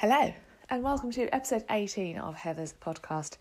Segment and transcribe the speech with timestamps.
[0.00, 0.32] Hello,
[0.70, 3.36] and welcome to episode 18 of Heather's podcast.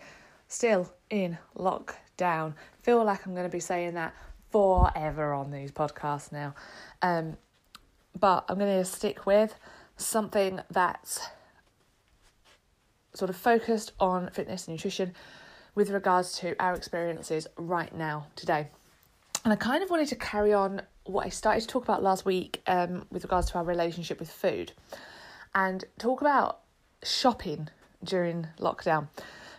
[0.47, 2.55] Still in lockdown.
[2.81, 4.15] Feel like I'm going to be saying that
[4.49, 6.55] forever on these podcasts now.
[7.03, 7.37] Um,
[8.19, 9.53] but I'm going to stick with
[9.97, 11.29] something that's
[13.13, 15.13] sort of focused on fitness and nutrition
[15.75, 18.69] with regards to our experiences right now, today.
[19.43, 22.25] And I kind of wanted to carry on what I started to talk about last
[22.25, 24.71] week um, with regards to our relationship with food
[25.57, 26.59] and talk about
[27.01, 27.67] shopping
[28.03, 29.07] during lockdown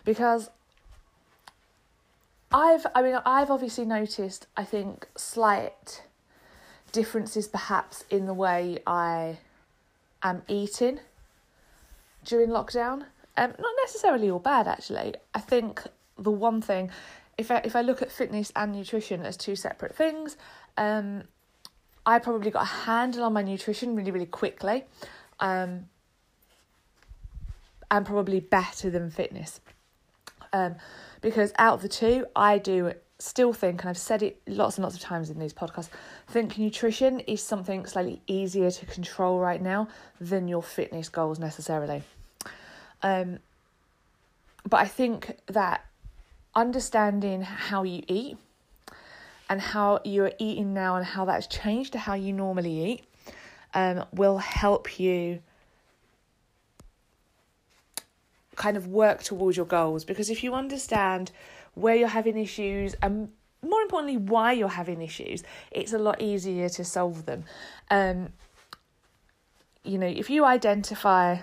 [0.05, 0.49] because
[2.53, 6.03] I've I mean I've obviously noticed I think slight
[6.93, 9.39] differences perhaps in the way I
[10.23, 11.01] am eating
[12.23, 13.03] during lockdown.
[13.35, 15.15] Um, not necessarily all bad actually.
[15.33, 15.81] I think
[16.17, 16.91] the one thing
[17.37, 20.37] if I if I look at fitness and nutrition as two separate things,
[20.77, 21.23] um,
[22.05, 24.85] I probably got a handle on my nutrition really really quickly
[25.39, 25.87] um,
[27.91, 29.61] and probably better than fitness.
[30.53, 30.75] Um,
[31.21, 34.83] because out of the two, I do still think, and I've said it lots and
[34.83, 35.89] lots of times in these podcasts,
[36.27, 39.89] think nutrition is something slightly easier to control right now
[40.21, 42.03] than your fitness goals necessarily.
[43.03, 43.39] Um,
[44.67, 45.85] but I think that
[46.55, 48.37] understanding how you eat
[49.49, 53.03] and how you're eating now and how that's changed to how you normally eat
[53.73, 55.41] um, will help you
[58.55, 60.03] kind of work towards your goals.
[60.03, 61.31] Because if you understand
[61.75, 63.29] where you're having issues and
[63.61, 67.45] more importantly why you're having issues, it's a lot easier to solve them.
[67.89, 68.33] Um,
[69.83, 71.37] you know, if you identify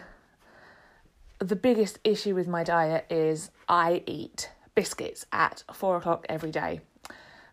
[1.39, 6.81] the biggest issue with my diet is I eat biscuits at four o'clock every day.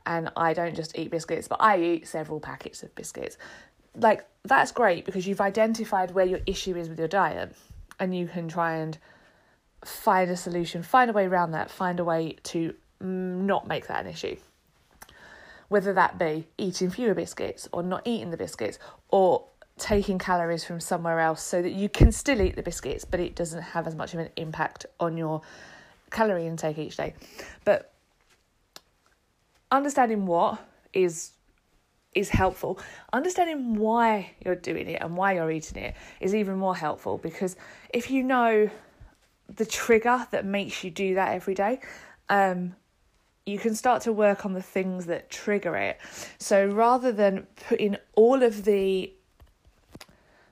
[0.06, 3.38] And I don't just eat biscuits, but I eat several packets of biscuits
[3.96, 7.56] like that's great because you've identified where your issue is with your diet
[8.00, 8.98] and you can try and
[9.86, 13.06] find a solution, find a way around that, find a way to mm,
[13.46, 14.36] not make that an issue.
[15.70, 19.46] Whether that be eating fewer biscuits or not eating the biscuits or
[19.78, 23.36] taking calories from somewhere else so that you can still eat the biscuits but it
[23.36, 25.42] doesn't have as much of an impact on your
[26.12, 27.14] calorie intake each day.
[27.66, 27.92] But
[29.72, 30.59] understanding what
[30.94, 31.32] is
[32.16, 32.79] is helpful.
[33.12, 37.56] Understanding why you're doing it and why you're eating it is even more helpful because
[37.94, 38.69] if you know
[39.56, 41.79] the trigger that makes you do that every day,
[42.29, 42.75] um,
[43.46, 46.00] you can start to work on the things that trigger it.
[46.38, 49.12] So rather than putting all of the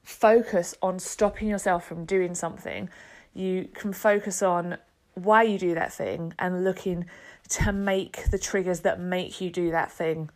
[0.03, 2.89] focus on stopping yourself from doing something,
[3.33, 4.77] you can focus on
[5.13, 7.05] why you do that thing and looking
[7.49, 10.29] to make the triggers that make you do that thing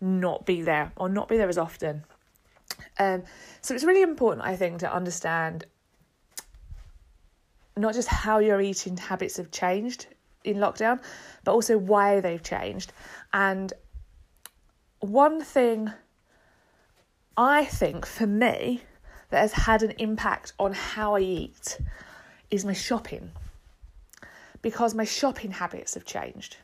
[0.00, 2.04] not be there or not be there as often.
[2.98, 3.22] Um,
[3.60, 5.64] so it's really important, I think, to understand
[7.76, 10.06] not just how your eating habits have changed
[10.44, 11.00] in lockdown,
[11.44, 12.92] but also why they've changed.
[13.32, 13.72] And
[15.00, 15.90] one thing
[17.36, 18.82] I think for me
[19.30, 21.78] that has had an impact on how I eat
[22.50, 23.32] is my shopping.
[24.62, 26.56] Because my shopping habits have changed.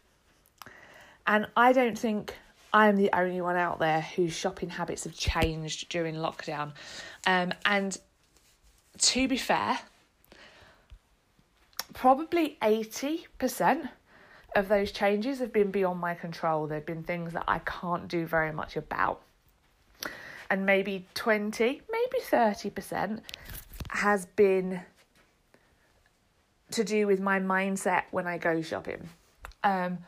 [1.26, 2.36] And I don't think
[2.72, 6.72] I'm the only one out there whose shopping habits have changed during lockdown.
[7.26, 7.98] Um, and
[8.98, 9.78] to be fair,
[11.92, 13.88] probably 80%
[14.56, 16.66] of those changes have been beyond my control.
[16.66, 19.22] They've been things that I can't do very much about.
[20.50, 23.20] And maybe 20, maybe 30%
[23.88, 24.80] has been
[26.70, 29.08] to do with my mindset when I go shopping.
[29.62, 29.98] Um,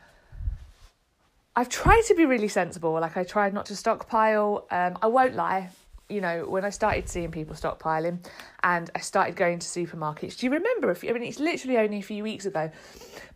[1.55, 2.91] I've tried to be really sensible.
[2.93, 4.67] Like I tried not to stockpile.
[4.71, 5.69] Um, I won't lie.
[6.09, 8.23] You know, when I started seeing people stockpiling,
[8.61, 10.37] and I started going to supermarkets.
[10.37, 10.93] Do you remember?
[10.93, 12.69] Few, I mean, it's literally only a few weeks ago,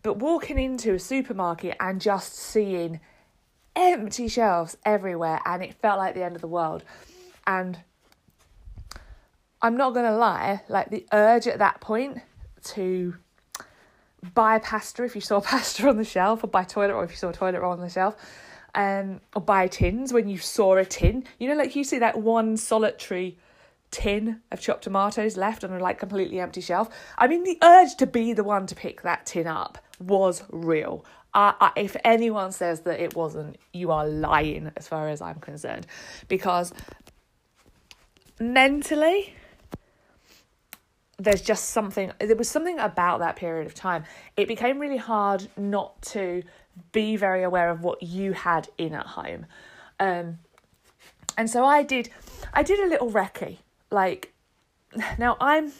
[0.02, 3.00] but walking into a supermarket and just seeing
[3.74, 6.84] empty shelves everywhere, and it felt like the end of the world.
[7.44, 7.76] And
[9.60, 12.18] I'm not gonna lie, like the urge at that point
[12.64, 13.16] to
[14.34, 17.16] buy pasta if you saw pasta on the shelf, or buy toilet roll if you
[17.16, 18.16] saw toilet roll on the shelf,
[18.74, 21.24] um, or buy tins when you saw a tin.
[21.38, 23.38] You know, like you see that one solitary
[23.90, 26.88] tin of chopped tomatoes left on a like completely empty shelf.
[27.18, 31.04] I mean, the urge to be the one to pick that tin up was real.
[31.32, 35.38] Uh, I, if anyone says that it wasn't, you are lying as far as I'm
[35.38, 35.86] concerned,
[36.28, 36.72] because
[38.40, 39.34] mentally
[41.22, 44.04] there's just something there was something about that period of time
[44.36, 46.42] it became really hard not to
[46.92, 49.44] be very aware of what you had in at home
[49.98, 50.38] um
[51.36, 52.08] and so i did
[52.54, 53.58] i did a little recce
[53.90, 54.32] like
[55.18, 55.72] now i'm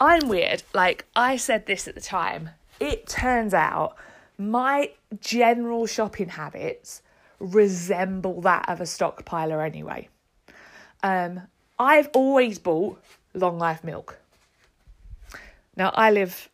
[0.00, 0.62] I'm weird.
[0.72, 2.50] Like I said this at the time.
[2.80, 3.96] It turns out
[4.36, 4.90] my
[5.20, 7.02] general shopping habits
[7.38, 10.08] resemble that of a stockpiler anyway.
[11.02, 11.42] Um,
[11.78, 13.02] I've always bought
[13.34, 14.18] long life milk.
[15.76, 16.48] Now I live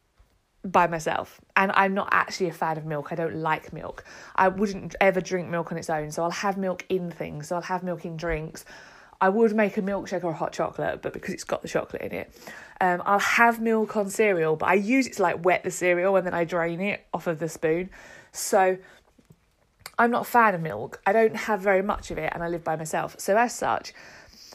[0.65, 3.09] by myself and I'm not actually a fan of milk.
[3.13, 4.05] I don't like milk.
[4.37, 6.11] I wouldn't ever drink milk on its own.
[6.11, 7.49] So I'll have milk in things.
[7.49, 8.65] So I'll have milk in drinks.
[9.23, 12.03] I would make a milkshake or a hot chocolate, but because it's got the chocolate
[12.03, 12.35] in it,
[12.81, 16.17] um, I'll have milk on cereal, but I use it to like wet the cereal
[16.17, 17.91] and then I drain it off of the spoon.
[18.33, 18.79] So
[19.99, 21.03] I'm not a fan of milk.
[21.07, 23.17] I don't have very much of it and I live by myself.
[23.19, 23.93] So, as such,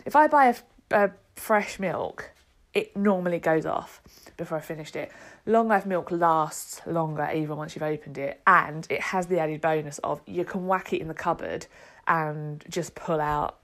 [0.04, 0.56] if I buy a,
[0.90, 2.32] a fresh milk,
[2.76, 4.02] it normally goes off
[4.38, 5.12] before I finished it.
[5.46, 9.62] Long life milk lasts longer even once you've opened it, and it has the added
[9.62, 11.66] bonus of you can whack it in the cupboard
[12.08, 13.58] and just pull out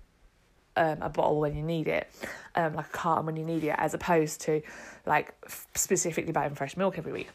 [0.78, 2.10] um, a bottle when you need it,
[2.56, 4.62] um, like a carton when you need it, as opposed to
[5.06, 7.30] like f- specifically buying fresh milk every week.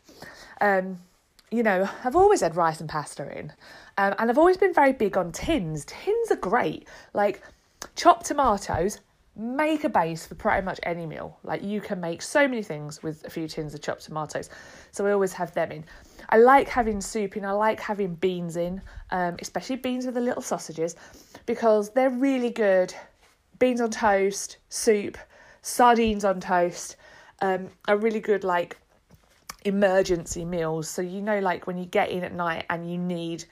[0.60, 0.98] Um,
[1.50, 3.52] you know, I've always had rice and pasta in,
[3.98, 5.84] um, and I've always been very big on tins.
[5.84, 6.88] Tins are great.
[7.12, 7.42] Like
[7.94, 9.00] chopped tomatoes,
[9.36, 11.38] make a base for pretty much any meal.
[11.42, 14.48] Like you can make so many things with a few tins of chopped tomatoes.
[14.92, 15.84] So I always have them in.
[16.30, 18.80] I like having soup in, I like having beans in,
[19.10, 20.96] um, especially beans with the little sausages,
[21.44, 22.94] because they're really good.
[23.58, 25.18] Beans on toast, soup,
[25.62, 26.96] sardines on toast,
[27.42, 28.78] um, are really good like
[29.64, 30.88] emergency meals.
[30.88, 33.44] So you know like when you get in at night and you need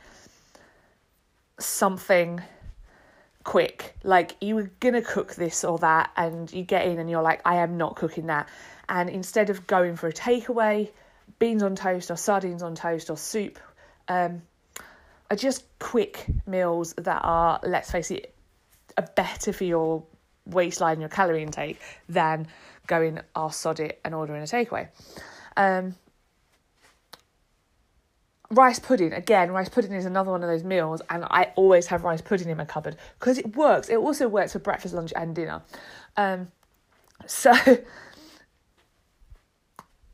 [1.58, 2.40] something
[3.44, 3.94] quick.
[4.02, 7.40] Like you were gonna cook this or that, and you get in and you're like,
[7.44, 8.48] I am not cooking that.
[8.88, 10.90] And instead of going for a takeaway,
[11.38, 13.58] beans on toast or sardines on toast or soup,
[14.08, 14.42] um,
[15.30, 18.34] are just quick meals that are, let's face it,
[18.98, 20.04] are better for your
[20.46, 22.46] waistline, and your calorie intake than
[22.86, 24.88] going, I'll sod it and ordering a takeaway.
[25.56, 25.94] Um,
[28.54, 32.04] rice pudding again rice pudding is another one of those meals and i always have
[32.04, 33.88] rice pudding in my cupboard because it works.
[33.88, 35.62] It also works for breakfast lunch and dinner.
[36.16, 36.48] Um
[37.26, 37.52] so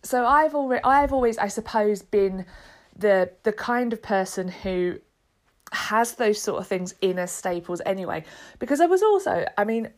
[0.03, 2.47] so i've already i've always i suppose been
[2.97, 4.99] the the kind of person who
[5.73, 8.25] has those sort of things in as staples anyway
[8.59, 9.91] because i was also i mean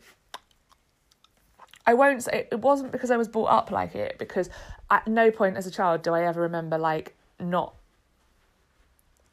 [1.85, 4.49] I won't say it wasn't because I was brought up like it because
[4.89, 7.75] at no point as a child do I ever remember like not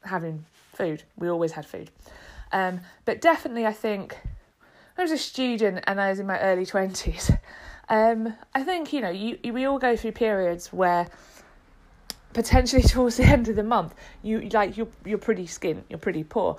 [0.03, 1.03] having food.
[1.17, 1.89] We always had food.
[2.51, 4.17] Um, but definitely, I think
[4.97, 7.37] I was a student and I was in my early 20s.
[7.89, 11.07] Um, I think, you know, you, we all go through periods where
[12.33, 13.93] potentially towards the end of the month,
[14.23, 16.57] you like you're you're pretty skint, you're pretty poor.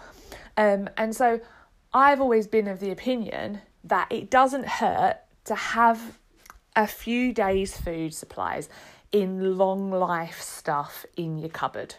[0.56, 1.40] Um, and so
[1.94, 6.18] I've always been of the opinion that it doesn't hurt to have
[6.76, 8.68] a few days' food supplies
[9.10, 11.96] in long life stuff in your cupboard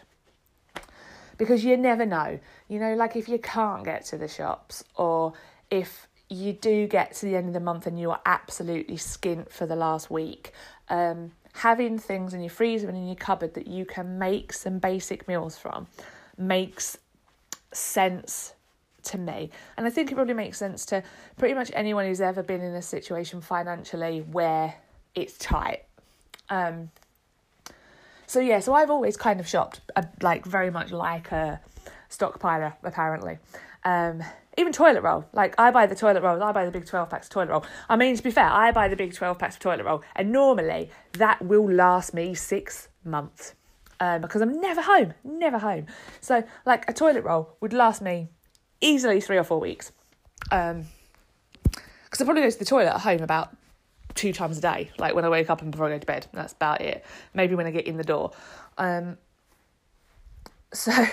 [1.36, 2.38] because you never know.
[2.68, 5.34] You know, like if you can't get to the shops or
[5.70, 9.50] if you do get to the end of the month and you are absolutely skint
[9.50, 10.52] for the last week,
[10.88, 14.78] um, having things in your freezer and in your cupboard that you can make some
[14.78, 15.86] basic meals from
[16.36, 16.98] makes
[17.72, 18.54] sense
[19.04, 19.50] to me.
[19.76, 21.02] And I think it probably makes sense to
[21.36, 24.74] pretty much anyone who's ever been in a situation financially where
[25.14, 25.84] it's tight.
[26.48, 26.90] Um,
[28.26, 31.60] so yeah, so I've always kind of shopped uh, like very much like a
[32.10, 33.38] stockpiler apparently.
[33.84, 34.22] Um,
[34.56, 35.24] even toilet roll.
[35.32, 37.64] Like I buy the toilet roll, I buy the big 12 packs of toilet roll.
[37.88, 40.32] I mean, to be fair, I buy the big 12 packs of toilet roll, and
[40.32, 43.54] normally that will last me six months
[44.00, 45.86] um, because I'm never home, never home.
[46.20, 48.28] So, like, a toilet roll would last me
[48.80, 49.92] easily three or four weeks.
[50.50, 50.86] Um,
[52.04, 53.56] because I probably go to the toilet at home about
[54.14, 56.26] two times a day, like when I wake up and before I go to bed.
[56.32, 57.04] That's about it.
[57.32, 58.32] Maybe when I get in the door.
[58.78, 59.18] Um,
[60.72, 60.92] so,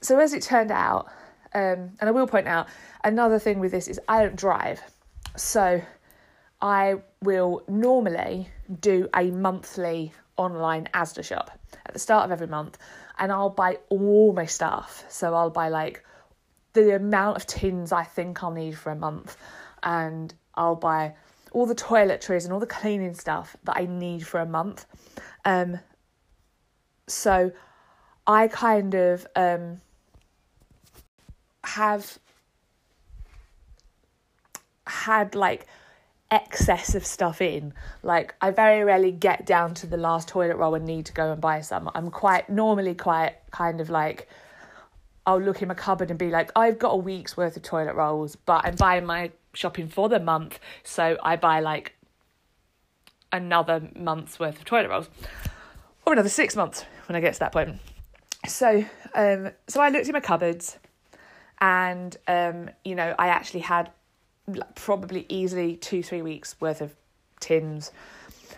[0.00, 1.06] so as it turned out,
[1.54, 2.66] um, and I will point out
[3.04, 4.80] another thing with this is I don't drive,
[5.36, 5.82] so
[6.60, 8.48] I will normally
[8.80, 11.50] do a monthly online Asda shop
[11.84, 12.78] at the start of every month,
[13.18, 15.04] and I'll buy all my stuff.
[15.08, 16.04] So I'll buy like
[16.72, 19.36] the amount of tins I think I'll need for a month,
[19.82, 21.14] and I'll buy
[21.52, 24.86] all the toiletries and all the cleaning stuff that I need for a month.
[25.44, 25.78] Um,
[27.06, 27.52] so
[28.26, 29.80] I kind of um,
[31.64, 32.18] have
[34.86, 35.66] had like
[36.30, 37.74] excess of stuff in.
[38.02, 41.32] Like I very rarely get down to the last toilet roll and need to go
[41.32, 41.90] and buy some.
[41.94, 44.28] I'm quite normally quite kind of like
[45.26, 47.94] I'll look in my cupboard and be like, I've got a week's worth of toilet
[47.94, 50.58] rolls, but I'm buying my shopping for the month.
[50.82, 51.94] So I buy like
[53.32, 55.08] another month's worth of toilet rolls,
[56.06, 57.78] or another six months when I get to that point.
[58.46, 60.78] So, um, so I looked in my cupboards,
[61.60, 63.90] and um, you know, I actually had
[64.74, 66.94] probably easily two, three weeks worth of
[67.38, 67.92] tins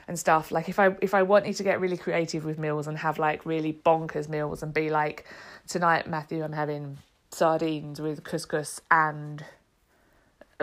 [0.09, 0.51] and stuff.
[0.51, 3.47] Like if I if I wanted to get really creative with meals and have like
[3.47, 5.27] really bonkers meals and be like,
[5.69, 6.99] tonight, Matthew, I'm having
[7.31, 9.45] sardines with couscous and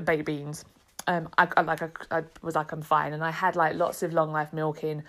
[0.03, 0.65] baked beans.
[1.07, 4.03] Um, I, I like I, I was like I'm fine, and I had like lots
[4.03, 5.03] of long life milking.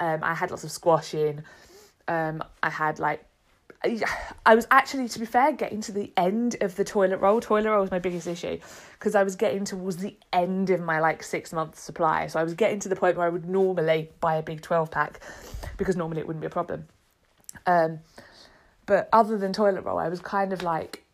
[0.00, 1.42] Um, I had lots of squashing.
[2.06, 3.24] Um, I had like
[4.46, 7.40] I was actually, to be fair, getting to the end of the toilet roll.
[7.40, 8.58] Toilet roll was my biggest issue
[8.92, 12.26] because I was getting towards the end of my like six month supply.
[12.26, 14.90] So I was getting to the point where I would normally buy a big 12
[14.90, 15.20] pack
[15.76, 16.86] because normally it wouldn't be a problem.
[17.66, 18.00] Um,
[18.86, 21.04] but other than toilet roll, I was kind of like,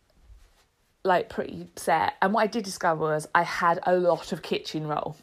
[1.03, 2.15] like pretty set.
[2.23, 5.17] And what I did discover was I had a lot of kitchen roll.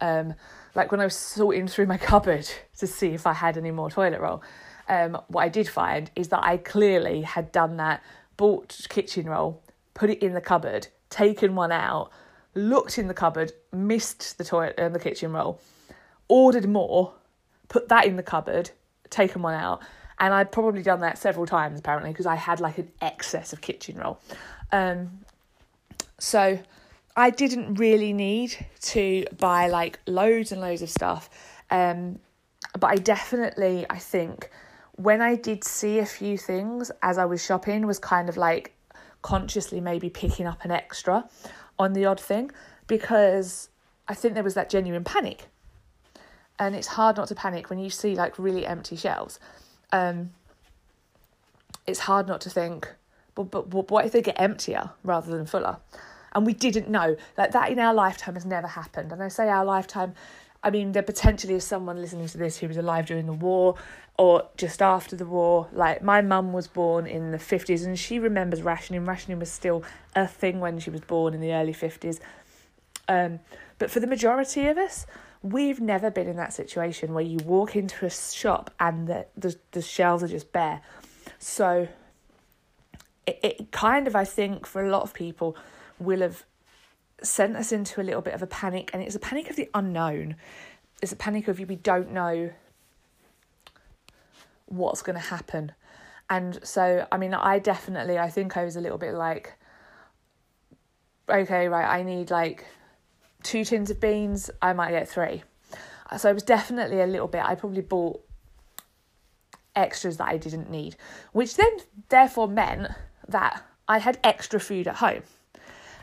[0.00, 0.34] Um,
[0.74, 3.90] like when I was sorting through my cupboard to see if I had any more
[3.90, 4.42] toilet roll
[4.90, 8.02] um, what I did find is that I clearly had done that,
[8.36, 9.62] bought kitchen roll,
[9.94, 12.10] put it in the cupboard, taken one out,
[12.54, 15.60] looked in the cupboard, missed the toilet and uh, the kitchen roll,
[16.28, 17.14] ordered more,
[17.68, 18.70] put that in the cupboard,
[19.10, 19.80] taken one out,
[20.18, 23.60] and I'd probably done that several times apparently because I had like an excess of
[23.60, 24.20] kitchen roll.
[24.72, 25.20] Um,
[26.18, 26.58] so
[27.16, 31.30] I didn't really need to buy like loads and loads of stuff.
[31.70, 32.18] Um,
[32.78, 34.50] but I definitely, I think,
[34.96, 38.74] when I did see a few things as I was shopping, was kind of like
[39.22, 41.28] consciously maybe picking up an extra
[41.78, 42.50] on the odd thing
[42.86, 43.68] because
[44.08, 45.48] I think there was that genuine panic.
[46.58, 49.40] And it's hard not to panic when you see like really empty shelves.
[49.92, 50.30] Um,
[51.86, 52.92] it's hard not to think,
[53.34, 55.78] but, but, but what if they get emptier rather than fuller?
[56.32, 57.16] And we didn't know.
[57.38, 59.10] Like that in our lifetime has never happened.
[59.12, 60.14] And I say our lifetime
[60.62, 63.76] I mean, there potentially is someone listening to this who was alive during the war
[64.18, 65.68] or just after the war.
[65.72, 69.06] Like, my mum was born in the 50s and she remembers rationing.
[69.06, 69.82] Rationing was still
[70.14, 72.20] a thing when she was born in the early 50s.
[73.08, 73.40] Um,
[73.78, 75.06] but for the majority of us,
[75.42, 79.56] we've never been in that situation where you walk into a shop and the, the,
[79.72, 80.82] the shelves are just bare.
[81.38, 81.88] So,
[83.26, 85.56] it, it kind of, I think, for a lot of people,
[85.98, 86.44] will have
[87.22, 89.68] sent us into a little bit of a panic, and it's a panic of the
[89.74, 90.36] unknown.
[91.02, 92.50] It's a panic of you we don't know
[94.66, 95.72] what's going to happen.
[96.28, 99.54] And so, I mean, I definitely, I think I was a little bit like,
[101.28, 102.64] okay, right, I need like
[103.42, 105.42] two tins of beans, I might get three.
[106.16, 108.20] So I was definitely a little bit, I probably bought
[109.74, 110.96] extras that I didn't need,
[111.32, 112.88] which then therefore meant
[113.28, 115.22] that I had extra food at home.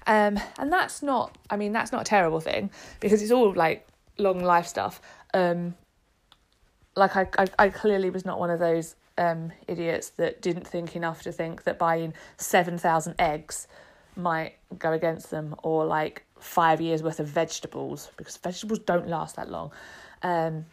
[0.07, 2.71] Um, and that's not, I mean, that's not a terrible thing
[3.01, 3.85] because it's all like
[4.17, 5.01] long life stuff.
[5.33, 5.75] Um,
[6.95, 10.95] like I, I, I clearly was not one of those um, idiots that didn't think
[10.95, 13.67] enough to think that buying 7,000 eggs
[14.15, 19.35] might go against them or like five years worth of vegetables because vegetables don't last
[19.35, 19.71] that long.
[20.23, 20.65] Um,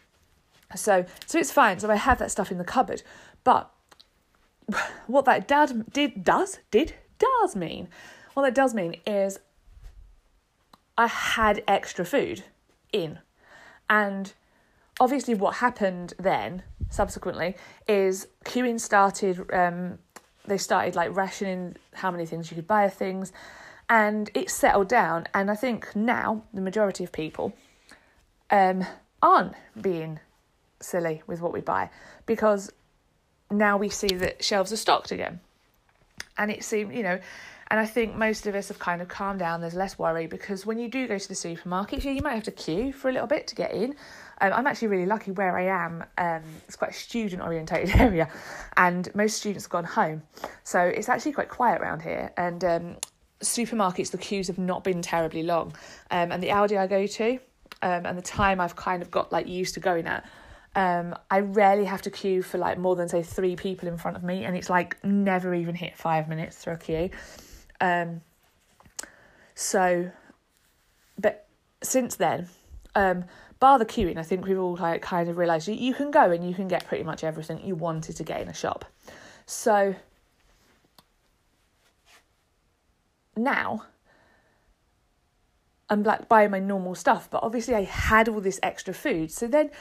[0.75, 1.79] so, so it's fine.
[1.79, 3.03] So I have that stuff in the cupboard,
[3.43, 3.69] but
[5.07, 7.87] what that dad did does did does mean
[8.35, 9.39] what that does mean is
[10.97, 12.43] I had extra food
[12.91, 13.19] in.
[13.89, 14.31] And
[14.99, 17.55] obviously, what happened then, subsequently,
[17.87, 19.51] is queuing started.
[19.51, 19.99] Um,
[20.45, 23.31] they started like rationing how many things you could buy of things,
[23.89, 25.27] and it settled down.
[25.33, 27.55] And I think now the majority of people
[28.51, 28.85] um,
[29.21, 30.19] aren't being
[30.81, 31.89] silly with what we buy
[32.25, 32.71] because
[33.49, 35.39] now we see that shelves are stocked again.
[36.37, 37.19] And it seemed, you know,
[37.71, 39.59] and I think most of us have kind of calmed down.
[39.59, 42.51] There's less worry because when you do go to the supermarket, you might have to
[42.51, 43.95] queue for a little bit to get in.
[44.41, 46.03] Um, I'm actually really lucky where I am.
[46.17, 48.29] Um, it's quite a student orientated area,
[48.77, 50.23] and most students have gone home,
[50.63, 52.31] so it's actually quite quiet around here.
[52.37, 52.95] And um,
[53.41, 55.73] supermarkets, the queues have not been terribly long.
[56.11, 57.39] Um, and the Aldi I go to,
[57.81, 60.25] um, and the time I've kind of got like used to going at,
[60.75, 64.17] um, I rarely have to queue for like more than say three people in front
[64.17, 67.09] of me, and it's like never even hit five minutes through a queue.
[67.81, 68.21] Um,
[69.53, 70.11] so,
[71.17, 71.47] but
[71.81, 72.47] since then,
[72.95, 73.25] um,
[73.59, 76.31] bar the queuing, I think we've all like kind of realised you, you can go
[76.31, 78.85] and you can get pretty much everything you wanted to get in a shop.
[79.45, 79.95] So
[83.35, 83.83] now
[85.89, 89.31] I'm like buying my normal stuff, but obviously I had all this extra food.
[89.31, 89.71] So then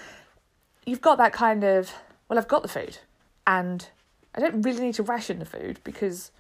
[0.85, 1.93] you've got that kind of
[2.29, 2.99] well, I've got the food
[3.47, 3.89] and
[4.35, 6.31] I don't really need to ration the food because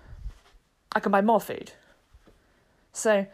[0.94, 1.72] I can buy more food.
[2.92, 3.26] So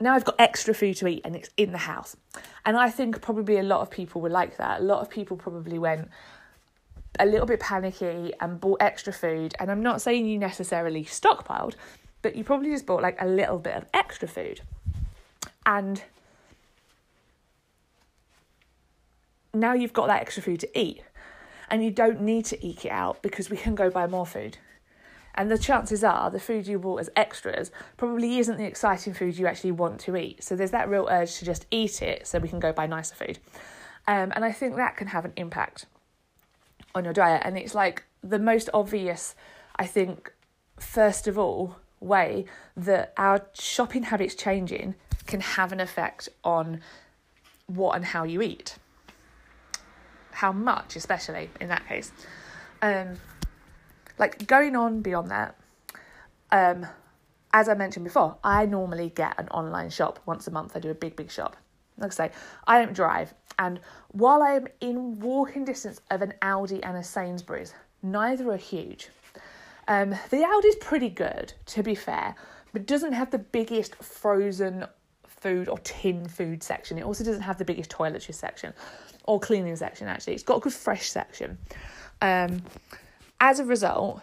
[0.00, 2.16] now I've got extra food to eat and it's in the house.
[2.64, 4.80] And I think probably a lot of people were like that.
[4.80, 6.08] A lot of people probably went
[7.18, 9.54] a little bit panicky and bought extra food.
[9.58, 11.74] And I'm not saying you necessarily stockpiled,
[12.22, 14.60] but you probably just bought like a little bit of extra food.
[15.66, 16.02] And
[19.52, 21.02] now you've got that extra food to eat.
[21.70, 24.56] And you don't need to eke it out because we can go buy more food.
[25.38, 29.38] And the chances are the food you bought as extras probably isn't the exciting food
[29.38, 30.42] you actually want to eat.
[30.42, 33.14] So there's that real urge to just eat it so we can go buy nicer
[33.14, 33.38] food.
[34.08, 35.86] Um, and I think that can have an impact
[36.92, 37.42] on your diet.
[37.44, 39.36] And it's like the most obvious,
[39.76, 40.32] I think,
[40.76, 42.44] first of all, way
[42.76, 44.96] that our shopping habits changing
[45.28, 46.80] can have an effect on
[47.66, 48.74] what and how you eat.
[50.32, 52.10] How much, especially in that case.
[52.82, 53.18] Um,
[54.18, 55.56] like going on beyond that,
[56.50, 56.86] um,
[57.52, 60.76] as I mentioned before, I normally get an online shop once a month.
[60.76, 61.56] I do a big, big shop.
[61.96, 62.30] Like I say,
[62.66, 63.34] I don't drive.
[63.58, 63.80] And
[64.12, 69.08] while I am in walking distance of an Aldi and a Sainsbury's, neither are huge.
[69.88, 72.34] Um, the Aldi's pretty good, to be fair,
[72.72, 74.84] but doesn't have the biggest frozen
[75.26, 76.98] food or tin food section.
[76.98, 78.74] It also doesn't have the biggest toiletry section
[79.24, 80.34] or cleaning section, actually.
[80.34, 81.58] It's got a good fresh section.
[82.20, 82.62] Um,
[83.40, 84.22] as a result,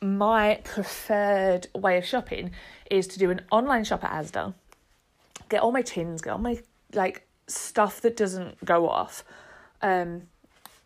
[0.00, 2.52] my preferred way of shopping
[2.90, 4.54] is to do an online shop at Asda,
[5.48, 6.60] get all my tins, get all my
[6.94, 9.24] like stuff that doesn't go off,
[9.82, 10.22] um,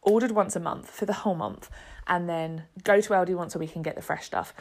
[0.02, 1.70] ordered once a month for the whole month,
[2.06, 4.54] and then go to Aldi once a week and get the fresh stuff.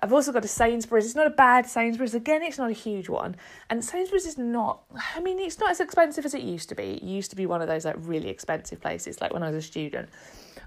[0.00, 1.06] I've also got a Sainsbury's.
[1.06, 2.14] It's not a bad Sainsbury's.
[2.14, 3.34] Again, it's not a huge one.
[3.70, 4.82] And Sainsbury's is not,
[5.14, 6.94] I mean, it's not as expensive as it used to be.
[6.94, 9.56] It used to be one of those like really expensive places, like when I was
[9.56, 10.10] a student.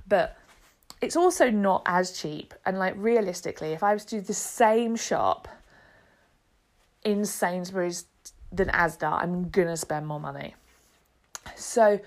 [0.08, 0.36] But
[1.02, 2.54] it's also not as cheap.
[2.66, 5.48] And like realistically, if I was to do the same shop
[7.04, 8.06] in Sainsbury's
[8.52, 10.56] than Asda, I'm gonna spend more money.
[11.56, 12.00] So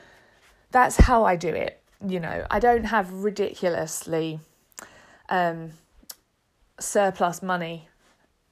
[0.71, 1.81] that's how I do it.
[2.07, 4.41] You know, I don't have ridiculously
[5.29, 5.73] um,
[6.81, 7.89] surplus money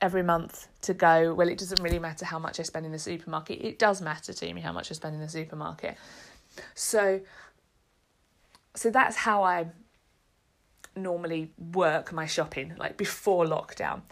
[0.00, 2.98] every month to go, well, it doesn't really matter how much I spend in the
[2.98, 3.60] supermarket.
[3.60, 5.96] It does matter to me how much I spend in the supermarket.
[6.74, 7.20] So
[8.74, 9.66] so that's how I
[10.96, 14.02] normally work my shopping, like before lockdown.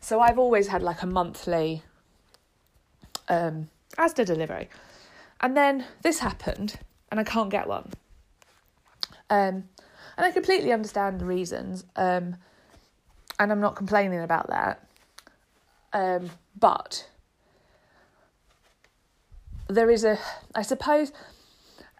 [0.00, 1.82] So I've always had like a monthly
[3.28, 4.68] um, Asda delivery.
[5.40, 6.78] And then this happened
[7.10, 7.90] and I can't get one.
[9.30, 9.68] Um,
[10.16, 11.84] and I completely understand the reasons.
[11.96, 12.36] Um,
[13.38, 14.86] and I'm not complaining about that.
[15.92, 17.08] Um, but
[19.68, 20.18] there is a,
[20.54, 21.12] I suppose,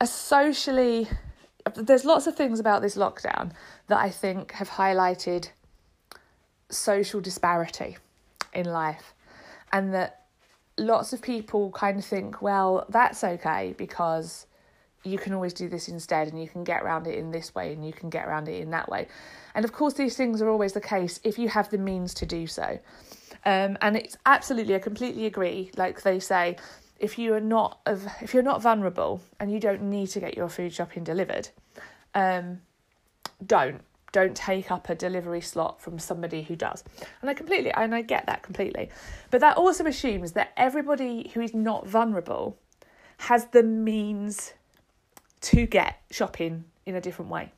[0.00, 1.08] a socially
[1.74, 3.52] there's lots of things about this lockdown
[3.88, 5.48] that I think have highlighted
[6.68, 7.96] social disparity
[8.52, 9.14] in life,
[9.72, 10.24] and that
[10.76, 14.46] lots of people kind of think, well, that's okay because
[15.04, 17.72] you can always do this instead and you can get around it in this way
[17.72, 19.06] and you can get around it in that way.
[19.54, 22.26] And of course, these things are always the case if you have the means to
[22.26, 22.78] do so.
[23.44, 25.70] Um, and it's absolutely, I completely agree.
[25.76, 26.56] Like they say,
[26.98, 30.36] if you are not of if you're not vulnerable and you don't need to get
[30.36, 31.48] your food shopping delivered,
[32.14, 32.60] um,
[33.44, 36.84] don't don't take up a delivery slot from somebody who does.
[37.20, 38.90] And I completely and I get that completely.
[39.30, 42.56] But that also assumes that everybody who is not vulnerable
[43.18, 44.54] has the means
[45.40, 47.52] to get shopping in a different way.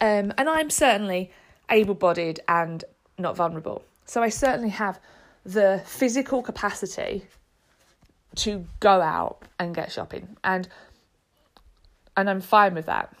[0.00, 1.32] Um, and I'm certainly
[1.70, 2.84] able bodied and
[3.18, 3.82] not vulnerable.
[4.04, 5.00] So I certainly have
[5.44, 7.26] the physical capacity
[8.36, 10.68] to go out and get shopping and
[12.16, 13.14] and I'm fine with that.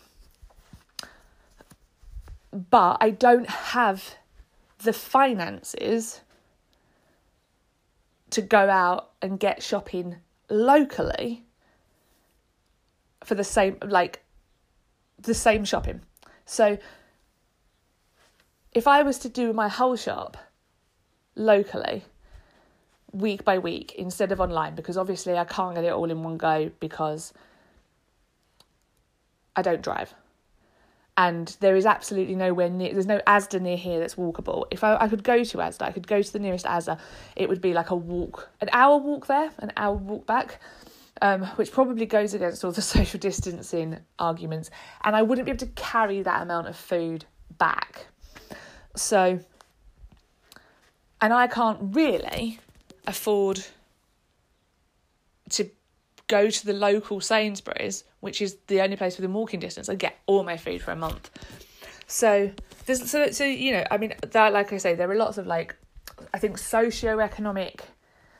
[2.52, 4.14] But I don't have
[4.78, 6.22] the finances
[8.30, 10.16] to go out and get shopping
[10.48, 11.44] locally
[13.24, 14.22] for the same like
[15.18, 16.00] the same shopping.
[16.44, 16.78] So
[18.72, 20.36] if I was to do my whole shop
[21.34, 22.04] locally,
[23.16, 26.36] week by week instead of online because obviously I can't get it all in one
[26.36, 27.32] go because
[29.54, 30.14] I don't drive.
[31.18, 34.64] And there is absolutely nowhere near, there's no Asda near here that's walkable.
[34.70, 36.98] If I, I could go to Asda, I could go to the nearest Asda,
[37.36, 40.60] it would be like a walk, an hour walk there, an hour walk back,
[41.22, 44.70] um, which probably goes against all the social distancing arguments.
[45.04, 47.24] And I wouldn't be able to carry that amount of food
[47.56, 48.08] back.
[48.94, 49.40] So,
[51.22, 52.60] and I can't really
[53.06, 53.64] afford
[55.50, 55.70] to
[56.28, 60.18] go to the local Sainsbury's, which is the only place within walking distance, and get
[60.26, 61.30] all my food for a month.
[62.06, 62.50] So
[62.86, 65.46] there's so so you know, I mean that like I say, there are lots of
[65.46, 65.76] like
[66.32, 67.80] I think socioeconomic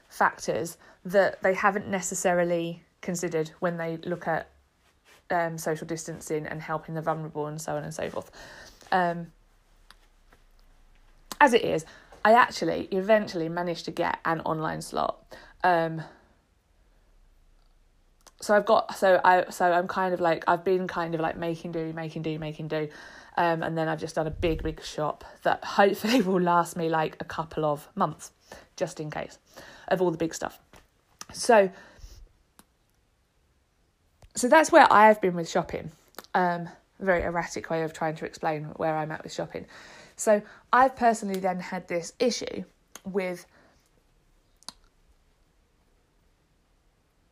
[0.08, 4.50] factors that they haven't necessarily considered when they look at
[5.30, 8.30] um, social distancing and helping the vulnerable and so on and so forth.
[8.92, 9.28] Um,
[11.40, 11.84] as it is,
[12.26, 15.32] I actually eventually managed to get an online slot.
[15.62, 16.02] Um,
[18.40, 21.36] so I've got so I so I'm kind of like I've been kind of like
[21.36, 22.88] making do, making do, making do.
[23.36, 26.88] Um, and then I've just done a big, big shop that hopefully will last me
[26.88, 28.32] like a couple of months,
[28.74, 29.38] just in case,
[29.86, 30.58] of all the big stuff.
[31.32, 31.70] So,
[34.34, 35.92] so that's where I have been with shopping.
[36.34, 39.66] Um, very erratic way of trying to explain where I'm at with shopping.
[40.16, 42.64] So I've personally then had this issue
[43.04, 43.46] with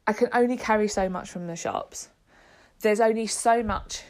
[0.06, 2.10] I can only carry so much from the shops.
[2.80, 4.02] There's only so much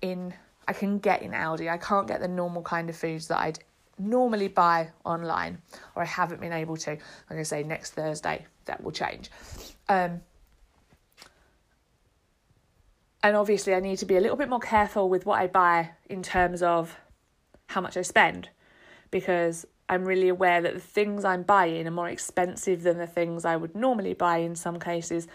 [0.00, 0.32] in
[0.68, 1.68] I can get in Aldi.
[1.68, 3.58] I can't get the normal kind of foods that I'd
[3.98, 5.58] normally buy online,
[5.96, 6.90] or I haven't been able to.
[7.28, 9.30] Like I say, next Thursday that will change.
[9.88, 10.20] Um,
[13.24, 15.90] and obviously, I need to be a little bit more careful with what I buy
[16.08, 16.96] in terms of
[17.70, 18.48] how much I spend,
[19.12, 23.44] because I'm really aware that the things I'm buying are more expensive than the things
[23.44, 25.28] I would normally buy in some cases,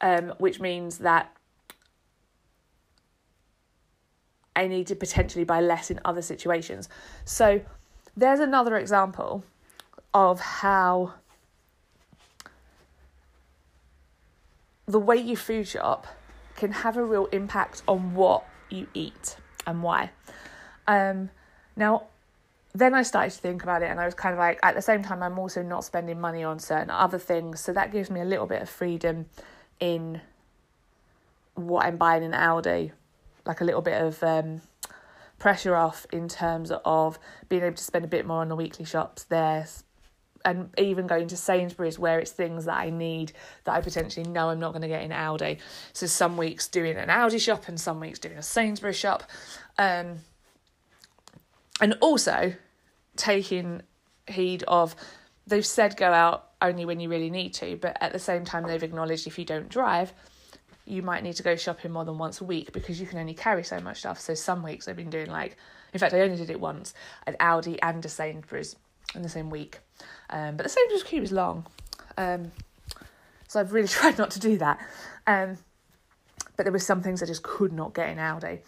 [0.00, 1.36] um, which means that
[4.54, 6.88] I need to potentially buy less in other situations.
[7.24, 7.60] So
[8.16, 9.42] there's another example
[10.12, 11.14] of how
[14.86, 16.06] the way you food shop
[16.54, 20.10] can have a real impact on what you eat and why.
[20.86, 21.30] Um,
[21.76, 22.04] now,
[22.74, 24.82] then I started to think about it, and I was kind of like, at the
[24.82, 28.20] same time, I'm also not spending money on certain other things, so that gives me
[28.20, 29.26] a little bit of freedom
[29.80, 30.20] in
[31.54, 32.92] what I'm buying in Aldi
[33.46, 34.60] like a little bit of um,
[35.38, 38.84] pressure off in terms of being able to spend a bit more on the weekly
[38.84, 39.66] shops there
[40.44, 43.32] and even going to Sainsbury's where it's things that I need
[43.64, 45.58] that I potentially know I'm not going to get in Aldi.
[45.94, 49.24] So some weeks doing an Aldi shop and some weeks doing a Sainsbury's shop.
[49.78, 50.16] Um,
[51.80, 52.54] and also
[53.16, 53.82] taking
[54.26, 54.94] heed of
[55.46, 58.66] they've said go out only when you really need to, but at the same time
[58.66, 60.12] they've acknowledged if you don't drive,
[60.86, 63.34] you might need to go shopping more than once a week because you can only
[63.34, 64.20] carry so much stuff.
[64.20, 65.56] So some weeks I've been doing like,
[65.92, 66.94] in fact, I only did it once
[67.26, 68.76] at Aldi and a Sainsbury's
[69.14, 69.78] in the same week.
[70.30, 71.66] Um, but the Sainsbury's queue is long.
[72.16, 72.52] Um,
[73.48, 74.78] so I've really tried not to do that.
[75.26, 75.58] Um,
[76.56, 78.60] but there were some things I just could not get in Aldi.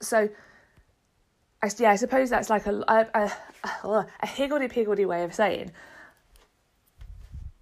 [0.00, 0.28] So,
[1.62, 3.32] I, yeah, I suppose that's like a, a,
[3.64, 5.72] a, a higgledy-piggledy way of saying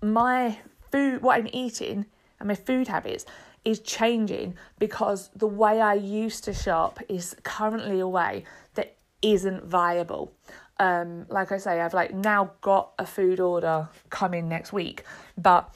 [0.04, 0.58] my
[0.92, 2.06] food, what I'm eating,
[2.38, 3.24] and my food habits
[3.64, 8.44] is changing because the way I used to shop is currently a way
[8.74, 10.32] that isn't viable.
[10.78, 15.04] Um, like I say, I've like now got a food order coming next week,
[15.38, 15.74] but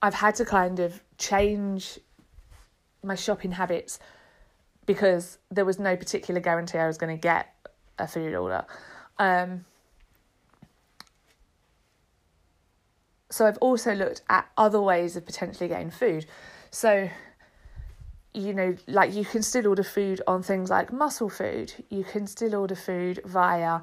[0.00, 1.98] I've had to kind of change
[3.04, 3.98] my shopping habits
[4.86, 7.54] because there was no particular guarantee I was going to get
[7.98, 8.64] a food order.
[9.18, 9.64] Um,
[13.32, 16.26] So I've also looked at other ways of potentially getting food.
[16.70, 17.08] So,
[18.34, 21.72] you know, like you can still order food on things like Muscle Food.
[21.88, 23.80] You can still order food via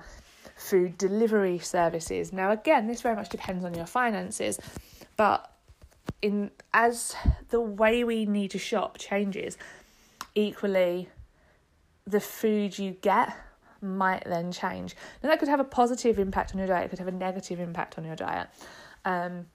[0.55, 2.31] food delivery services.
[2.31, 4.59] Now, again, this very much depends on your finances,
[5.17, 5.51] but
[6.21, 7.15] in as
[7.49, 9.57] the way we need to shop changes,
[10.39, 11.09] equally,
[12.07, 13.35] the food you get
[13.81, 14.95] might then change.
[15.21, 16.85] Now, that could have a positive impact on your diet.
[16.85, 18.47] It could have a negative impact on your diet.
[19.05, 19.45] Um,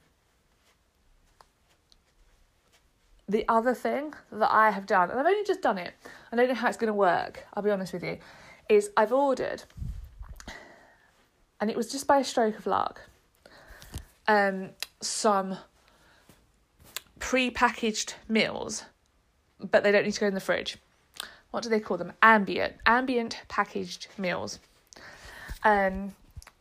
[3.28, 5.92] the other thing that I have done, and I've only just done it,
[6.30, 8.18] I don't know how it's going to work, I'll be honest with you,
[8.68, 9.64] is I've ordered,
[11.60, 13.00] and it was just by a stroke of luck,
[14.28, 14.70] um,
[15.00, 15.56] some
[17.18, 18.84] pre-packaged meals,
[19.70, 20.78] but they don't need to go in the fridge.
[21.50, 22.12] What do they call them?
[22.22, 24.58] Ambient, ambient packaged meals.
[25.62, 26.14] Um,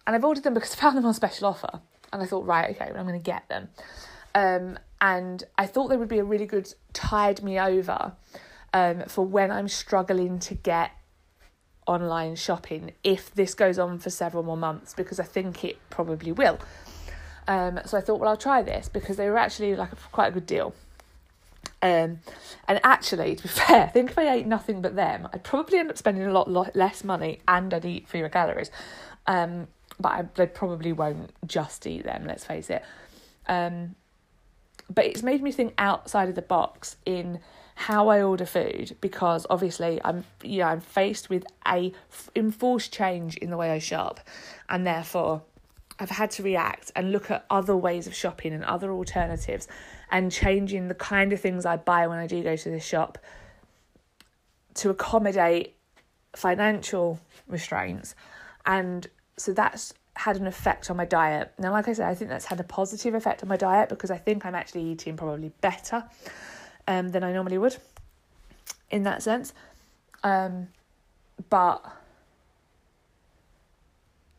[0.06, 2.76] and I've ordered them because I found them on special offer and I thought, right,
[2.76, 3.70] okay, I'm going to get them.
[4.36, 8.13] Um, and I thought they would be a really good tide me over
[8.74, 10.92] um, for when I'm struggling to get
[11.86, 16.32] online shopping if this goes on for several more months because I think it probably
[16.32, 16.60] will.
[17.48, 20.28] Um, so I thought, well, I'll try this because they were actually like a, quite
[20.28, 20.74] a good deal.
[21.84, 22.22] Um,
[22.67, 25.78] and actually, to be fair, I think if I ate nothing but them, I'd probably
[25.78, 28.72] end up spending a lot, lot less money and I'd eat fewer calories.
[29.28, 29.67] Um,
[30.00, 32.26] but I, they probably won't just eat them.
[32.26, 32.84] Let's face it.
[33.48, 33.96] Um,
[34.93, 37.39] but it's made me think outside of the box in
[37.76, 41.91] how I order food because obviously I'm yeah I'm faced with a
[42.36, 44.19] enforced change in the way I shop,
[44.69, 45.41] and therefore
[46.00, 49.67] I've had to react and look at other ways of shopping and other alternatives,
[50.13, 53.17] and changing the kind of things I buy when I do go to the shop
[54.76, 55.76] to accommodate
[56.36, 58.15] financial restraints,
[58.65, 61.52] and so that's had an effect on my diet.
[61.58, 64.12] Now, like I said, I think that's had a positive effect on my diet because
[64.12, 66.04] I think I'm actually eating probably better
[66.88, 67.76] um, than I normally would
[68.91, 69.54] in that sense.
[70.23, 70.67] Um,
[71.49, 71.84] but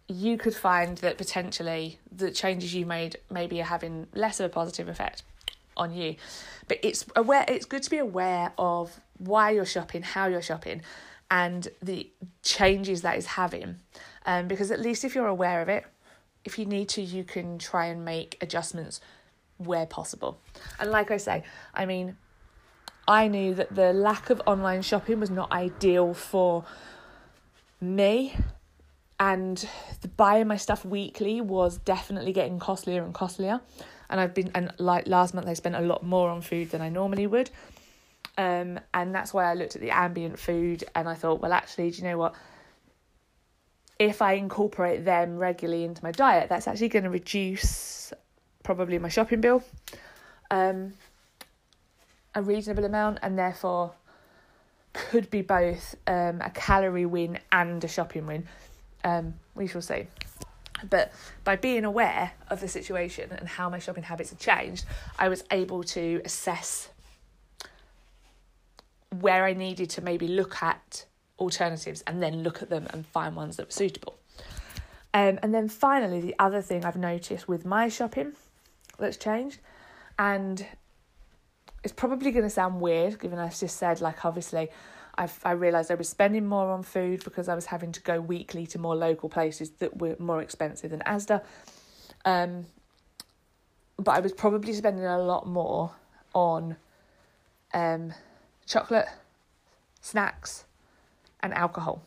[0.06, 4.48] you could find that potentially the changes you made maybe are having less of a
[4.48, 5.24] positive effect
[5.76, 6.16] on you.
[6.68, 10.82] But it's aware it's good to be aware of why you're shopping, how you're shopping,
[11.30, 12.10] and the
[12.42, 13.76] changes that is having.
[14.26, 15.84] Um, because at least if you're aware of it,
[16.44, 19.00] if you need to, you can try and make adjustments
[19.58, 20.40] where possible.
[20.78, 22.16] And like I say, I mean,
[23.06, 26.64] I knew that the lack of online shopping was not ideal for
[27.80, 28.34] me.
[29.20, 29.68] And
[30.00, 33.60] the buying my stuff weekly was definitely getting costlier and costlier.
[34.10, 36.80] And I've been, and like last month, I spent a lot more on food than
[36.80, 37.50] I normally would.
[38.36, 41.90] Um, and that's why I looked at the ambient food and I thought, well, actually,
[41.90, 42.34] do you know what?
[43.98, 48.12] If I incorporate them regularly into my diet, that's actually going to reduce
[48.64, 49.62] probably my shopping bill.
[50.50, 50.94] Um,
[52.34, 53.92] a reasonable amount and therefore
[54.92, 58.48] could be both um, a calorie win and a shopping win.
[59.04, 60.06] Um, we shall see.
[60.88, 61.12] But
[61.44, 64.84] by being aware of the situation and how my shopping habits had changed,
[65.18, 66.90] I was able to assess
[69.20, 71.06] where I needed to maybe look at
[71.38, 74.18] alternatives and then look at them and find ones that were suitable.
[75.12, 78.32] Um, and then finally, the other thing I've noticed with my shopping
[78.98, 79.60] that's changed,
[80.18, 80.66] and
[81.84, 84.70] it's probably going to sound weird given I've just said, like, obviously,
[85.16, 88.20] I've, I realised I was spending more on food because I was having to go
[88.20, 91.42] weekly to more local places that were more expensive than Asda.
[92.24, 92.66] Um,
[93.98, 95.92] but I was probably spending a lot more
[96.34, 96.76] on
[97.72, 98.12] um,
[98.66, 99.08] chocolate,
[100.00, 100.64] snacks,
[101.40, 102.02] and alcohol.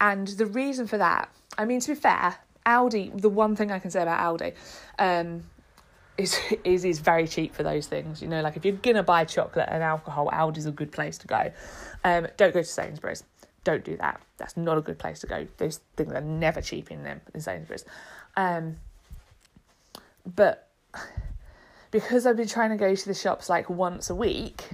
[0.00, 3.78] And the reason for that, I mean, to be fair, Aldi, the one thing I
[3.78, 4.54] can say about Aldi,
[4.98, 5.44] um,
[6.16, 8.22] is is is very cheap for those things.
[8.22, 11.26] You know, like if you're gonna buy chocolate and alcohol, Aldi's a good place to
[11.26, 11.52] go.
[12.04, 13.24] Um, don't go to Sainsbury's.
[13.64, 14.20] Don't do that.
[14.36, 15.46] That's not a good place to go.
[15.56, 17.84] Those things are never cheap in them in Sainsbury's.
[18.36, 18.76] Um,
[20.36, 20.68] but
[21.90, 24.68] because I've been trying to go to the shops like once a week,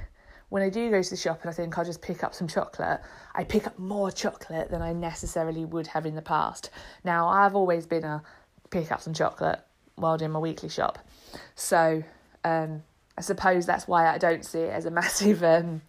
[0.49, 2.49] when I do go to the shop and I think I'll just pick up some
[2.49, 3.01] chocolate,
[3.35, 6.71] I pick up more chocolate than I necessarily would have in the past.
[7.05, 8.23] Now I've always been a
[8.71, 9.61] pick up some chocolate
[10.01, 10.99] while doing my weekly shop.
[11.55, 12.03] So
[12.45, 12.83] um,
[13.17, 15.83] I suppose that's why I don't see it as a massive um,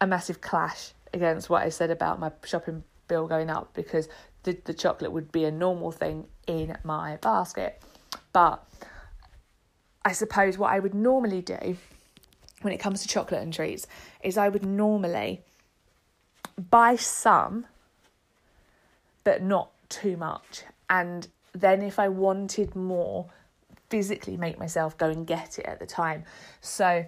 [0.00, 4.08] a massive clash against what I said about my shopping bill going up because
[4.42, 7.80] the the chocolate would be a normal thing in my basket.
[8.32, 8.66] But
[10.04, 11.76] I suppose what I would normally do
[12.62, 13.86] when it comes to chocolate and treats
[14.22, 15.42] is I would normally
[16.70, 17.66] buy some
[19.24, 23.30] but not too much and then if I wanted more,
[23.90, 26.24] physically make myself go and get it at the time.
[26.60, 27.04] So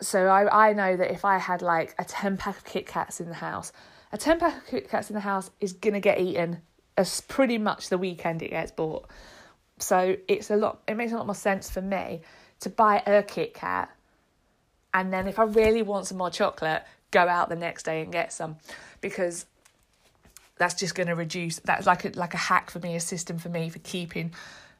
[0.00, 3.20] so I, I know that if I had like a 10 pack of Kit Kats
[3.20, 3.70] in the house,
[4.12, 6.62] a 10 pack of Kit Kats in the house is going to get eaten
[6.96, 9.10] as pretty much the weekend it gets bought.
[9.78, 12.22] So it's a lot, it makes a lot more sense for me
[12.60, 13.90] to buy a Kit Kat
[14.92, 18.12] and then if I really want some more chocolate, go out the next day and
[18.12, 18.56] get some
[19.00, 19.46] because
[20.60, 23.38] that's just going to reduce that's like a, like a hack for me a system
[23.38, 24.30] for me for keeping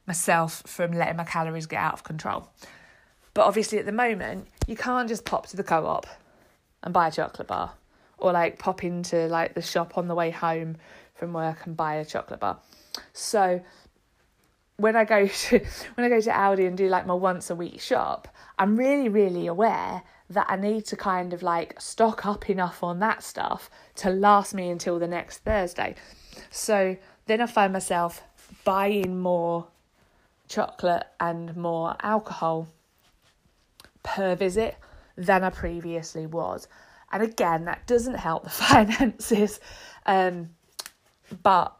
[0.05, 2.47] myself from letting my calories get out of control.
[3.33, 6.05] But obviously at the moment you can't just pop to the co-op
[6.83, 7.71] and buy a chocolate bar
[8.19, 10.77] or like pop into like the shop on the way home
[11.15, 12.59] from work and buy a chocolate bar.
[13.13, 13.59] So
[14.77, 15.59] when I go to
[15.95, 18.27] when I go to Aldi and do like my once a week shop,
[18.59, 22.99] I'm really really aware that I need to kind of like stock up enough on
[22.99, 25.95] that stuff to last me until the next Thursday.
[26.49, 28.23] So then I find myself
[28.63, 29.67] buying more
[30.47, 32.67] chocolate and more alcohol
[34.03, 34.77] per visit
[35.17, 36.67] than I previously was.
[37.11, 39.59] And again, that doesn't help the finances,
[40.05, 40.49] um,
[41.43, 41.75] but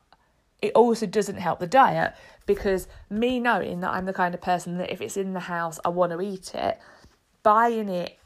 [0.62, 2.14] it also doesn't help the diet
[2.46, 5.80] because me knowing that I'm the kind of person that if it's in the house,
[5.86, 6.80] I want to eat it,
[7.44, 8.18] buying it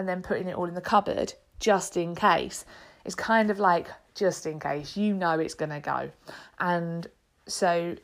[0.00, 2.64] and then putting it all in the cupboard just in case
[3.04, 6.10] It's kind of like just in case you know it's going to go.
[6.58, 7.06] And
[7.46, 7.96] so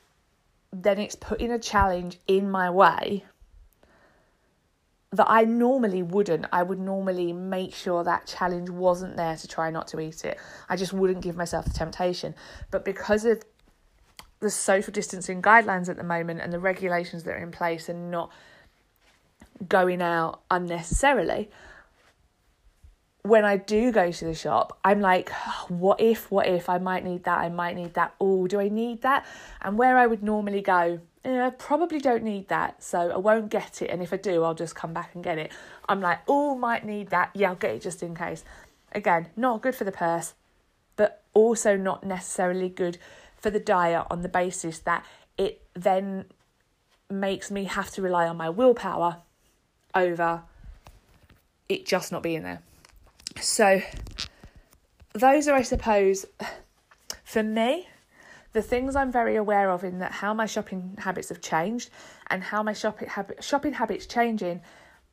[0.72, 3.24] then it's putting a challenge in my way
[5.12, 6.46] that I normally wouldn't.
[6.52, 10.38] I would normally make sure that challenge wasn't there to try not to eat it.
[10.68, 12.34] I just wouldn't give myself the temptation.
[12.70, 13.42] But because of
[14.40, 18.10] the social distancing guidelines at the moment and the regulations that are in place and
[18.10, 18.30] not
[19.68, 21.50] going out unnecessarily,
[23.28, 25.30] when I do go to the shop, I'm like,
[25.68, 28.14] what if, what if I might need that, I might need that.
[28.20, 29.26] Oh, do I need that?
[29.62, 33.50] And where I would normally go, eh, I probably don't need that, so I won't
[33.50, 33.90] get it.
[33.90, 35.52] And if I do, I'll just come back and get it.
[35.88, 37.30] I'm like, oh, might need that.
[37.34, 38.44] Yeah, I'll get it just in case.
[38.92, 40.34] Again, not good for the purse,
[40.96, 42.98] but also not necessarily good
[43.36, 45.04] for the diet on the basis that
[45.36, 46.24] it then
[47.10, 49.18] makes me have to rely on my willpower
[49.94, 50.42] over
[51.68, 52.60] it just not being there.
[53.40, 53.82] So,
[55.12, 56.26] those are, I suppose,
[57.24, 57.88] for me,
[58.52, 61.90] the things I'm very aware of in that how my shopping habits have changed
[62.28, 64.62] and how my shopping habit shopping habits changing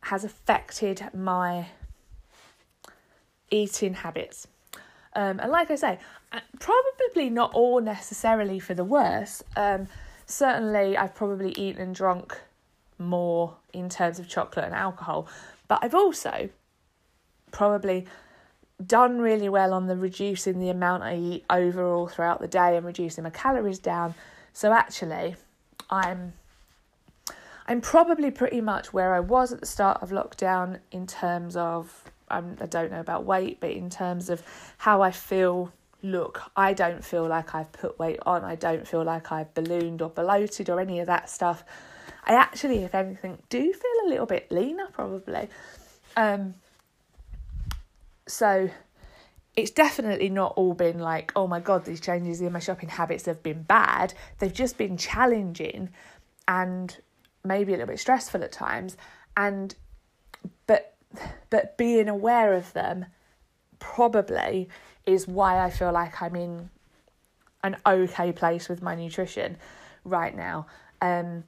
[0.01, 1.67] has affected my
[3.51, 4.47] eating habits.
[5.15, 5.99] Um, and like I say,
[6.31, 9.43] uh, probably not all necessarily for the worse.
[9.55, 9.88] Um,
[10.25, 12.39] certainly, I've probably eaten and drunk
[12.97, 15.27] more in terms of chocolate and alcohol,
[15.67, 16.49] but I've also
[17.53, 18.05] probably
[18.85, 22.85] done really well on the reducing the amount I eat overall throughout the day and
[22.85, 24.13] reducing my calories down.
[24.51, 25.35] So actually,
[25.89, 26.33] I'm
[27.65, 32.03] I'm probably pretty much where I was at the start of lockdown in terms of
[32.29, 34.41] I'm, I don't know about weight, but in terms of
[34.79, 38.43] how I feel, look, I don't feel like I've put weight on.
[38.43, 41.63] I don't feel like I've ballooned or bloated or any of that stuff.
[42.25, 45.47] I actually, if anything, do feel a little bit leaner probably.
[46.17, 46.55] Um,
[48.27, 48.69] so
[49.55, 53.25] it's definitely not all been like, oh my God, these changes in my shopping habits
[53.25, 54.13] have been bad.
[54.39, 55.89] They've just been challenging
[56.47, 56.97] and
[57.43, 58.97] maybe a little bit stressful at times.
[59.38, 59.75] And
[60.65, 60.95] but
[61.49, 63.05] but being aware of them
[63.77, 64.69] probably
[65.05, 66.69] is why I feel like I'm in
[67.63, 69.57] an okay place with my nutrition
[70.03, 70.65] right now.
[71.01, 71.43] Um,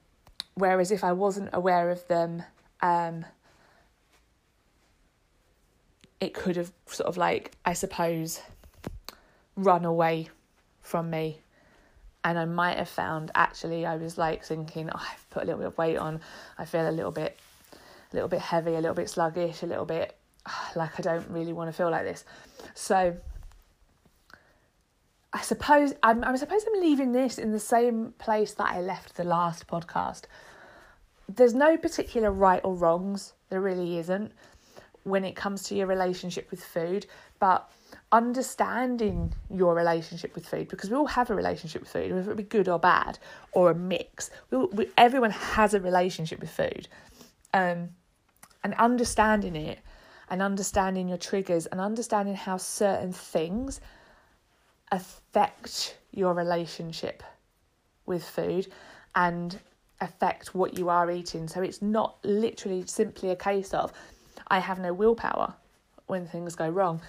[0.54, 2.42] whereas if I wasn't aware of them,
[2.82, 3.24] um,
[6.20, 8.40] it could have sort of like, I suppose,
[9.54, 10.28] run away
[10.80, 11.40] from me.
[12.24, 15.58] And I might have found actually I was like thinking, oh, I've put a little
[15.58, 16.20] bit of weight on.
[16.58, 17.38] I feel a little bit,
[18.12, 20.16] a little bit heavy, a little bit sluggish, a little bit
[20.76, 22.24] like I don't really want to feel like this.
[22.74, 23.16] So
[25.32, 29.16] I suppose I'm I suppose I'm leaving this in the same place that I left
[29.16, 30.22] the last podcast.
[31.28, 33.34] There's no particular right or wrongs.
[33.50, 34.32] There really isn't
[35.06, 37.06] when it comes to your relationship with food,
[37.38, 37.70] but
[38.10, 42.36] understanding your relationship with food because we all have a relationship with food, whether it
[42.36, 43.16] be good or bad
[43.52, 44.30] or a mix.
[44.50, 46.88] We, we, everyone has a relationship with food,
[47.54, 47.90] um,
[48.64, 49.78] and understanding it,
[50.28, 53.80] and understanding your triggers, and understanding how certain things
[54.90, 57.22] affect your relationship
[58.06, 58.66] with food,
[59.14, 59.60] and
[60.00, 61.46] affect what you are eating.
[61.46, 63.92] So it's not literally simply a case of
[64.48, 65.54] I have no willpower
[66.06, 67.00] when things go wrong.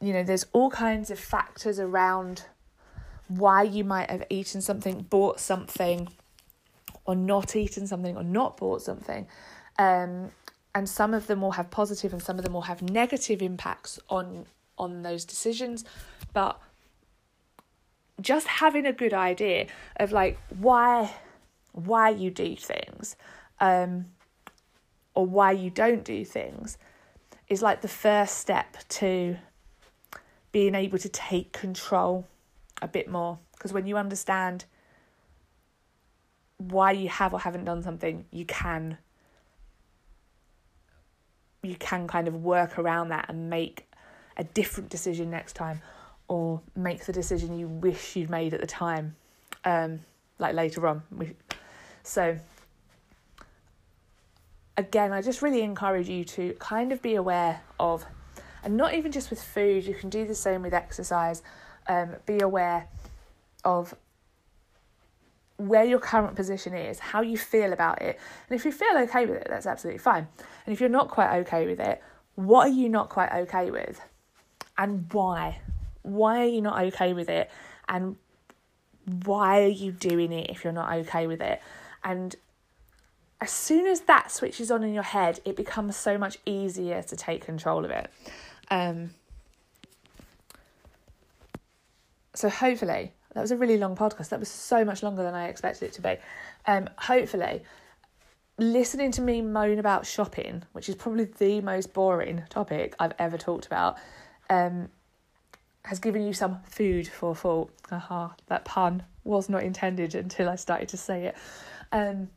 [0.00, 2.44] You know, there's all kinds of factors around
[3.28, 6.08] why you might have eaten something, bought something,
[7.04, 9.26] or not eaten something, or not bought something.
[9.78, 10.30] Um,
[10.74, 13.98] and some of them will have positive and some of them will have negative impacts
[14.08, 14.46] on
[14.78, 15.84] on those decisions
[16.32, 16.60] but
[18.20, 21.12] just having a good idea of like why
[21.72, 23.16] why you do things
[23.60, 24.06] um,
[25.18, 26.78] or why you don't do things
[27.48, 29.36] is like the first step to
[30.52, 32.24] being able to take control
[32.80, 33.36] a bit more.
[33.50, 34.64] Because when you understand
[36.58, 38.96] why you have or haven't done something, you can
[41.64, 43.90] you can kind of work around that and make
[44.36, 45.80] a different decision next time
[46.28, 49.16] or make the decision you wish you'd made at the time
[49.64, 49.98] um
[50.38, 51.02] like later on
[52.04, 52.38] so
[54.78, 58.06] again, I just really encourage you to kind of be aware of,
[58.62, 61.42] and not even just with food, you can do the same with exercise.
[61.88, 62.86] Um, be aware
[63.64, 63.94] of
[65.56, 68.18] where your current position is, how you feel about it.
[68.48, 70.28] And if you feel okay with it, that's absolutely fine.
[70.64, 72.00] And if you're not quite okay with it,
[72.36, 74.00] what are you not quite okay with?
[74.76, 75.60] And why?
[76.02, 77.50] Why are you not okay with it?
[77.88, 78.16] And
[79.24, 81.60] why are you doing it if you're not okay with it?
[82.04, 82.36] And
[83.40, 87.16] as soon as that switches on in your head, it becomes so much easier to
[87.16, 88.10] take control of it.
[88.70, 89.10] Um,
[92.34, 94.30] so hopefully that was a really long podcast.
[94.30, 96.16] That was so much longer than I expected it to be.
[96.66, 97.62] Um, hopefully,
[98.58, 103.38] listening to me moan about shopping, which is probably the most boring topic I've ever
[103.38, 103.96] talked about,
[104.50, 104.88] um,
[105.84, 107.70] has given you some food for thought.
[107.92, 111.36] Aha, that pun was not intended until I started to say it.
[111.92, 112.28] Um,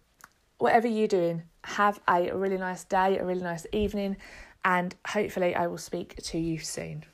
[0.62, 4.18] whatever you're doing, have a really nice day, a really nice evening,
[4.64, 7.06] and hopefully I will speak to you soon.